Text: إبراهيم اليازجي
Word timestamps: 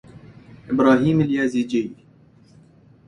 إبراهيم 0.69 1.21
اليازجي 1.21 1.93